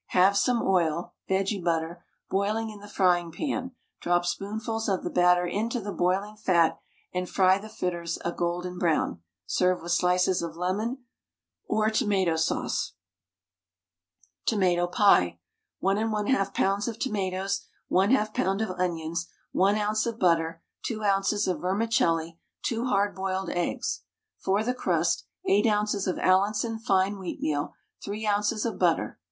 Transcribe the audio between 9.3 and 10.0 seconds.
Serve with